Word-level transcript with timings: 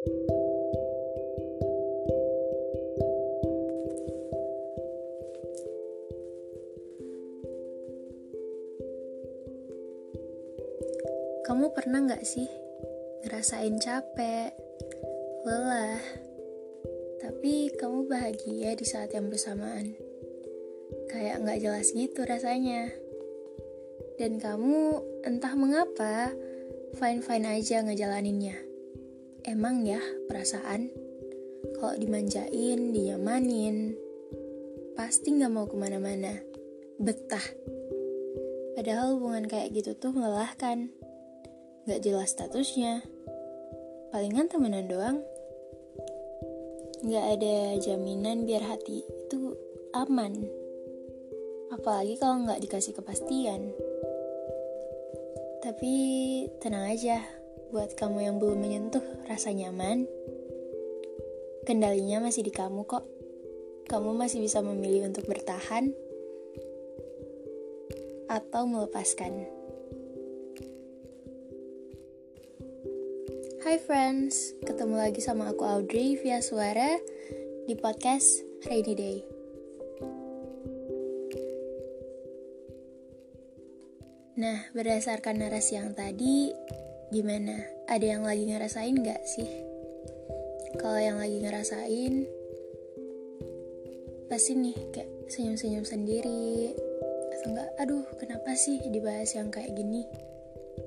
Kamu 0.00 0.16
pernah 11.76 12.00
gak 12.08 12.24
sih 12.24 12.48
ngerasain 13.28 13.76
capek, 13.76 14.56
lelah, 15.44 16.00
tapi 17.20 17.68
kamu 17.76 18.08
bahagia 18.08 18.72
di 18.72 18.86
saat 18.88 19.12
yang 19.12 19.28
bersamaan? 19.28 20.00
Kayak 21.12 21.44
gak 21.44 21.60
jelas 21.60 21.92
gitu 21.92 22.24
rasanya. 22.24 22.88
Dan 24.16 24.40
kamu 24.40 25.04
entah 25.28 25.52
mengapa 25.52 26.32
fine-fine 26.96 27.60
aja 27.60 27.84
ngejalaninnya. 27.84 28.69
Emang 29.50 29.82
ya 29.82 29.98
perasaan? 30.30 30.94
Kalau 31.74 31.98
dimanjain, 31.98 32.94
dinyamanin, 32.94 33.98
pasti 34.94 35.34
gak 35.34 35.50
mau 35.50 35.66
ke 35.66 35.74
mana-mana. 35.74 36.38
Betah. 37.02 37.42
Padahal 38.78 39.18
hubungan 39.18 39.50
kayak 39.50 39.74
gitu 39.74 39.98
tuh 39.98 40.14
melelahkan 40.14 40.94
gak 41.82 41.98
jelas 41.98 42.30
statusnya. 42.30 43.02
Palingan 44.14 44.46
temenan 44.46 44.86
doang. 44.86 45.18
Gak 47.02 47.26
ada 47.34 47.74
jaminan 47.82 48.46
biar 48.46 48.62
hati 48.62 49.02
itu 49.02 49.58
aman. 49.98 50.46
Apalagi 51.74 52.22
kalau 52.22 52.46
gak 52.46 52.62
dikasih 52.62 52.94
kepastian. 52.94 53.74
Tapi 55.58 55.92
tenang 56.62 56.86
aja, 56.86 57.39
buat 57.70 57.94
kamu 57.94 58.18
yang 58.26 58.36
belum 58.42 58.58
menyentuh 58.58 59.02
rasa 59.30 59.54
nyaman, 59.54 60.10
kendalinya 61.62 62.18
masih 62.18 62.42
di 62.42 62.50
kamu 62.50 62.82
kok. 62.82 63.06
Kamu 63.86 64.14
masih 64.14 64.42
bisa 64.42 64.58
memilih 64.58 65.06
untuk 65.06 65.26
bertahan 65.30 65.94
atau 68.26 68.66
melepaskan. 68.66 69.46
Hai 73.62 73.78
friends, 73.78 74.58
ketemu 74.66 74.98
lagi 74.98 75.22
sama 75.22 75.54
aku 75.54 75.62
Audrey 75.62 76.18
via 76.18 76.42
suara 76.42 76.98
di 77.70 77.74
podcast 77.78 78.42
Rainy 78.66 78.94
Day. 78.98 79.18
Nah, 84.40 84.58
berdasarkan 84.74 85.44
narasi 85.44 85.76
yang 85.76 85.92
tadi, 85.92 86.50
gimana? 87.10 87.58
Ada 87.90 88.16
yang 88.16 88.22
lagi 88.22 88.46
ngerasain 88.46 88.96
gak 89.02 89.22
sih? 89.26 89.50
Kalau 90.78 90.98
yang 90.98 91.18
lagi 91.18 91.42
ngerasain, 91.42 92.14
pasti 94.30 94.54
nih 94.54 94.76
kayak 94.94 95.10
senyum-senyum 95.26 95.84
sendiri, 95.86 96.74
atau 97.34 97.46
enggak, 97.50 97.68
aduh 97.82 98.06
kenapa 98.16 98.54
sih 98.54 98.78
dibahas 98.88 99.34
yang 99.34 99.50
kayak 99.50 99.74
gini? 99.74 100.06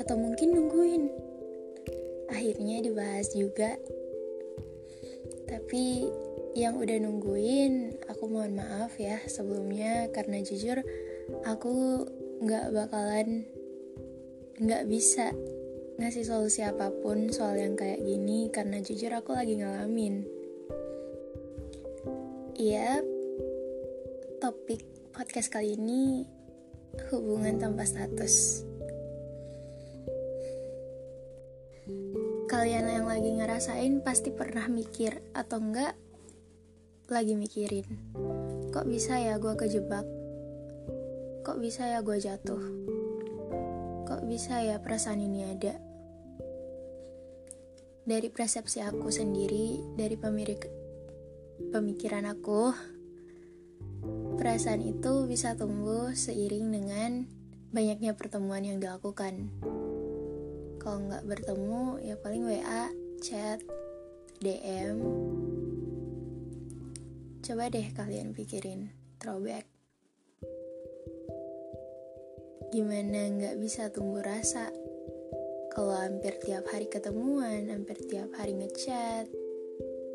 Atau 0.00 0.16
mungkin 0.16 0.56
nungguin 0.56 1.26
akhirnya 2.30 2.82
dibahas 2.82 3.30
juga 3.32 3.78
tapi 5.46 6.10
yang 6.58 6.76
udah 6.76 6.98
nungguin 6.98 8.02
aku 8.10 8.26
mohon 8.26 8.58
maaf 8.58 8.98
ya 8.98 9.22
sebelumnya 9.30 10.10
karena 10.10 10.42
jujur 10.42 10.82
aku 11.46 12.04
nggak 12.42 12.74
bakalan 12.74 13.46
nggak 14.58 14.84
bisa 14.90 15.30
ngasih 15.96 16.24
solusi 16.28 16.60
apa 16.60 16.92
pun 16.92 17.32
soal 17.32 17.56
yang 17.56 17.74
kayak 17.74 18.04
gini 18.04 18.52
karena 18.52 18.80
jujur 18.84 19.12
aku 19.12 19.32
lagi 19.32 19.56
ngalamin. 19.60 20.24
Iya 22.56 23.00
topik 24.40 24.84
podcast 25.12 25.48
kali 25.48 25.76
ini 25.76 26.24
hubungan 27.12 27.60
tanpa 27.60 27.88
status. 27.88 28.64
Kalian 32.46 32.88
yang 32.88 33.06
lagi 33.08 33.30
ngerasain 33.36 34.00
pasti 34.00 34.32
pernah 34.32 34.68
mikir 34.68 35.20
atau 35.32 35.60
enggak 35.60 35.96
lagi 37.06 37.38
mikirin 37.38 37.86
kok 38.76 38.92
bisa 38.92 39.16
ya 39.16 39.40
gue 39.40 39.56
kejebak? 39.56 40.04
Kok 41.48 41.56
bisa 41.64 41.88
ya 41.88 42.04
gue 42.04 42.20
jatuh? 42.20 42.60
Kok 44.04 44.28
bisa 44.28 44.60
ya 44.60 44.76
perasaan 44.84 45.24
ini 45.24 45.48
ada 45.48 45.80
dari 48.06 48.30
persepsi 48.30 48.78
aku 48.86 49.10
sendiri 49.10 49.82
dari 49.98 50.14
pemirik 50.14 50.70
pemikiran 51.74 52.22
aku 52.30 52.70
perasaan 54.38 54.78
itu 54.86 55.26
bisa 55.26 55.58
tumbuh 55.58 56.14
seiring 56.14 56.70
dengan 56.70 57.26
banyaknya 57.74 58.14
pertemuan 58.14 58.62
yang 58.62 58.78
dilakukan. 58.78 59.50
Kalau 60.78 61.02
nggak 61.02 61.26
bertemu 61.26 61.98
ya 62.06 62.14
paling 62.22 62.46
WA 62.46 62.94
chat 63.18 63.58
DM 64.38 65.02
coba 67.42 67.66
deh 67.66 67.90
kalian 67.90 68.30
pikirin 68.38 68.94
throwback. 69.18 69.66
Gimana 72.70 73.34
nggak 73.34 73.58
bisa 73.58 73.90
tumbuh 73.90 74.22
rasa 74.22 74.70
kalau 75.76 75.92
hampir 75.92 76.40
tiap 76.40 76.64
hari 76.72 76.88
ketemuan 76.88 77.68
hampir 77.68 78.00
tiap 78.08 78.32
hari 78.40 78.56
ngechat 78.56 79.28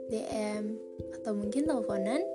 DM 0.10 0.82
atau 1.22 1.38
mungkin 1.38 1.70
teleponan 1.70 2.26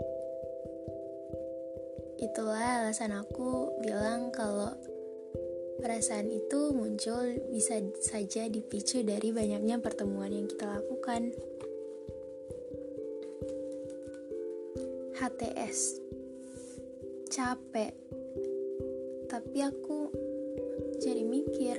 itulah 2.23 2.87
alasan 2.87 3.11
aku 3.19 3.75
bilang 3.83 4.31
kalau 4.31 4.71
Perasaan 5.77 6.33
itu 6.33 6.73
muncul 6.73 7.37
bisa 7.53 7.77
saja 8.01 8.49
dipicu 8.49 9.05
dari 9.05 9.29
banyaknya 9.29 9.77
pertemuan 9.77 10.33
yang 10.33 10.49
kita 10.49 10.65
lakukan. 10.65 11.37
HTS 15.21 16.01
capek, 17.29 17.93
tapi 19.29 19.59
aku 19.61 20.09
jadi 20.97 21.21
mikir, 21.29 21.77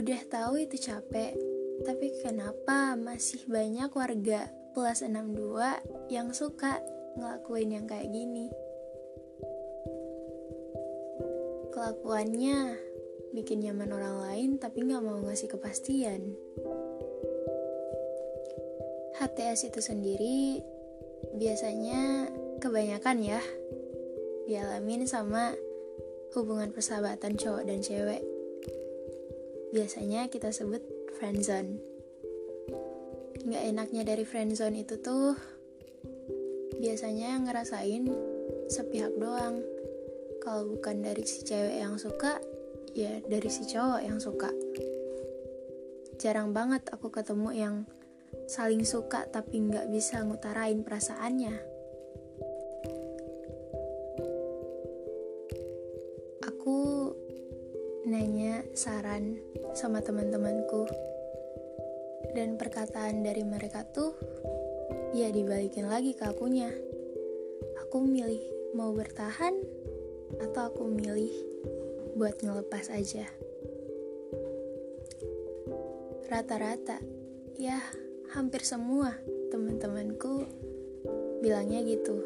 udah 0.00 0.20
tahu 0.32 0.64
itu 0.64 0.80
capek, 0.80 1.36
tapi 1.84 2.16
kenapa 2.24 2.96
masih 2.96 3.44
banyak 3.44 3.92
warga 3.92 4.48
plus 4.72 5.04
62 5.04 6.08
yang 6.08 6.32
suka 6.32 6.80
ngelakuin 7.20 7.76
yang 7.76 7.84
kayak 7.84 8.08
gini? 8.08 8.48
kelakuannya 11.80 12.76
bikin 13.32 13.64
nyaman 13.64 13.88
orang 13.96 14.16
lain 14.20 14.50
tapi 14.60 14.84
nggak 14.84 15.00
mau 15.00 15.16
ngasih 15.24 15.48
kepastian. 15.48 16.36
HTS 19.16 19.72
itu 19.72 19.80
sendiri 19.80 20.60
biasanya 21.40 22.28
kebanyakan 22.60 23.24
ya 23.24 23.40
dialamin 24.44 25.08
sama 25.08 25.56
hubungan 26.36 26.68
persahabatan 26.68 27.40
cowok 27.40 27.64
dan 27.64 27.80
cewek. 27.80 28.20
Biasanya 29.70 30.26
kita 30.26 30.50
sebut 30.50 30.82
friendzone. 31.18 31.78
Nggak 33.46 33.64
enaknya 33.70 34.02
dari 34.02 34.26
friendzone 34.26 34.82
itu 34.82 34.98
tuh 34.98 35.38
biasanya 36.82 37.38
ngerasain 37.38 38.10
sepihak 38.66 39.14
doang. 39.14 39.62
Kalau 40.42 40.66
bukan 40.74 41.06
dari 41.06 41.22
si 41.22 41.46
cewek 41.46 41.78
yang 41.78 41.94
suka 42.00 42.42
ya 42.96 43.22
dari 43.22 43.46
si 43.46 43.62
cowok 43.70 44.00
yang 44.02 44.18
suka. 44.18 44.50
Jarang 46.18 46.50
banget 46.50 46.90
aku 46.90 47.08
ketemu 47.14 47.48
yang 47.54 47.76
saling 48.50 48.82
suka 48.82 49.24
tapi 49.30 49.62
nggak 49.62 49.86
bisa 49.94 50.20
ngutarain 50.26 50.82
perasaannya. 50.82 51.54
Aku 56.44 56.99
nanya 58.10 58.66
saran 58.74 59.38
sama 59.78 60.02
teman-temanku 60.02 60.90
dan 62.34 62.58
perkataan 62.58 63.22
dari 63.22 63.46
mereka 63.46 63.86
tuh 63.86 64.18
ya 65.14 65.30
dibalikin 65.30 65.86
lagi 65.86 66.18
ke 66.18 66.26
akunya 66.26 66.74
aku 67.78 68.02
milih 68.02 68.42
mau 68.74 68.90
bertahan 68.90 69.54
atau 70.38 70.70
aku 70.70 70.86
milih 70.90 71.30
buat 72.14 72.38
ngelepas 72.38 72.90
aja. 72.94 73.26
Rata-rata, 76.30 77.02
ya 77.58 77.82
hampir 78.30 78.62
semua 78.62 79.18
teman-temanku 79.50 80.46
bilangnya 81.42 81.82
gitu. 81.82 82.22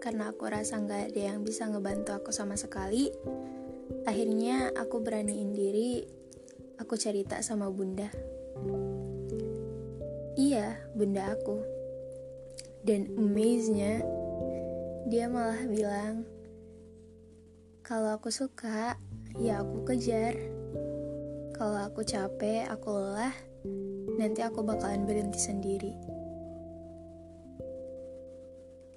Karena 0.00 0.32
aku 0.32 0.48
rasa 0.48 0.80
nggak 0.80 1.12
ada 1.12 1.22
yang 1.36 1.44
bisa 1.44 1.68
ngebantu 1.68 2.16
aku 2.16 2.32
sama 2.32 2.56
sekali, 2.56 3.12
akhirnya 4.08 4.72
aku 4.74 5.00
beraniin 5.00 5.54
diri 5.54 6.22
aku 6.82 6.98
cerita 6.98 7.38
sama 7.46 7.70
bunda. 7.70 8.10
Iya, 10.34 10.74
bunda 10.98 11.30
aku. 11.30 11.62
Dan 12.82 13.14
amaze-nya, 13.14 14.02
dia 15.06 15.30
malah 15.30 15.62
bilang, 15.70 16.26
kalau 17.86 18.18
aku 18.18 18.34
suka, 18.34 18.98
ya 19.38 19.62
aku 19.62 19.86
kejar. 19.86 20.34
Kalau 21.54 21.78
aku 21.86 22.02
capek, 22.02 22.66
aku 22.66 22.90
lelah, 22.90 23.36
nanti 24.18 24.42
aku 24.42 24.66
bakalan 24.66 25.06
berhenti 25.06 25.38
sendiri. 25.38 25.94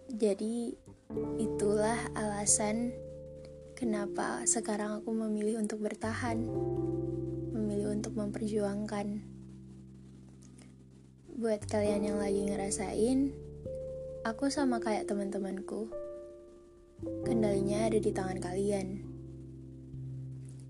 Jadi, 0.10 0.74
itulah 1.38 2.00
alasan 2.18 2.90
kenapa 3.76 4.48
sekarang 4.48 5.04
aku 5.04 5.12
memilih 5.12 5.60
untuk 5.60 5.84
bertahan, 5.84 6.40
memilih 7.52 7.92
untuk 7.92 8.16
memperjuangkan. 8.16 9.20
Buat 11.36 11.68
kalian 11.68 12.08
yang 12.08 12.18
lagi 12.24 12.48
ngerasain, 12.48 13.36
aku 14.24 14.48
sama 14.48 14.80
kayak 14.80 15.12
teman-temanku. 15.12 15.92
Kendalinya 17.28 17.92
ada 17.92 18.00
di 18.00 18.12
tangan 18.16 18.40
kalian. 18.40 19.04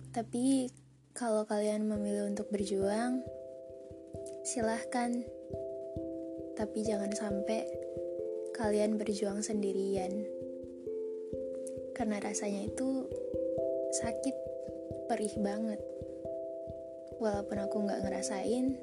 Tapi 0.09 0.73
kalau 1.13 1.45
kalian 1.45 1.85
memilih 1.85 2.25
untuk 2.25 2.49
berjuang, 2.49 3.21
silahkan. 4.41 5.21
Tapi 6.57 6.79
jangan 6.81 7.13
sampai 7.13 7.69
kalian 8.57 8.97
berjuang 8.97 9.45
sendirian. 9.45 10.25
Karena 11.95 12.19
rasanya 12.19 12.67
itu 12.67 13.07
sakit, 13.95 14.35
perih 15.07 15.31
banget. 15.39 15.79
Walaupun 17.23 17.57
aku 17.63 17.87
nggak 17.87 18.03
ngerasain, 18.03 18.75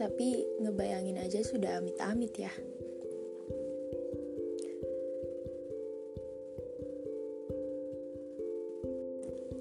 tapi 0.00 0.48
ngebayangin 0.64 1.20
aja 1.20 1.44
sudah 1.44 1.76
amit-amit 1.76 2.32
ya. 2.40 2.52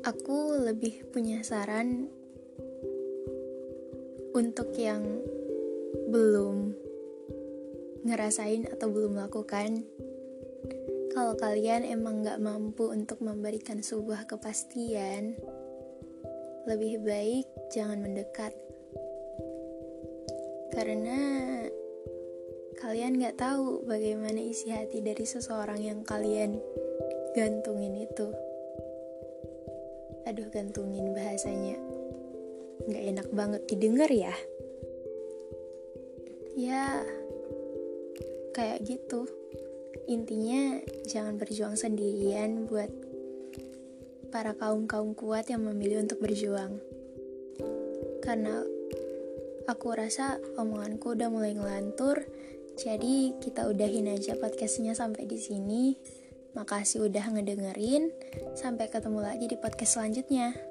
Aku 0.08 0.64
lebih 0.64 1.12
punya 1.12 1.44
saran 1.44 2.08
untuk 4.32 4.72
yang 4.80 5.04
belum 6.08 6.72
ngerasain 8.08 8.64
atau 8.72 8.88
belum 8.88 9.20
melakukan, 9.20 9.84
kalau 11.20 11.36
kalian 11.36 11.84
emang 11.84 12.24
gak 12.24 12.40
mampu 12.40 12.96
untuk 12.96 13.20
memberikan 13.20 13.84
sebuah 13.84 14.24
kepastian, 14.24 15.36
lebih 16.64 17.04
baik 17.04 17.44
jangan 17.76 18.00
mendekat. 18.00 18.56
Karena 20.72 21.20
kalian 22.80 23.20
gak 23.20 23.36
tahu 23.36 23.84
bagaimana 23.84 24.40
isi 24.40 24.72
hati 24.72 25.04
dari 25.04 25.28
seseorang 25.28 25.84
yang 25.84 26.08
kalian 26.08 26.56
gantungin 27.36 28.00
itu. 28.00 28.32
Aduh, 30.24 30.48
gantungin 30.56 31.12
bahasanya. 31.12 31.76
Gak 32.88 33.04
enak 33.12 33.28
banget 33.36 33.68
didengar 33.68 34.08
ya. 34.08 34.32
Ya, 36.56 37.04
kayak 38.56 38.88
gitu 38.88 39.28
intinya 40.10 40.82
jangan 41.06 41.38
berjuang 41.38 41.78
sendirian 41.78 42.66
buat 42.66 42.90
para 44.34 44.58
kaum-kaum 44.58 45.14
kuat 45.14 45.54
yang 45.54 45.62
memilih 45.62 46.02
untuk 46.02 46.18
berjuang. 46.18 46.82
Karena 48.26 48.66
aku 49.70 49.94
rasa 49.94 50.42
omonganku 50.58 51.14
udah 51.14 51.30
mulai 51.30 51.54
ngelantur 51.54 52.26
jadi 52.74 53.38
kita 53.38 53.70
udahin 53.70 54.10
aja 54.10 54.34
podcastnya 54.40 54.98
sampai 54.98 55.30
di 55.30 55.38
sini. 55.38 55.94
Makasih 56.58 57.06
udah 57.06 57.30
ngedengerin 57.30 58.10
sampai 58.58 58.90
ketemu 58.90 59.22
lagi 59.22 59.46
di 59.46 59.54
podcast 59.62 60.02
selanjutnya 60.02 60.69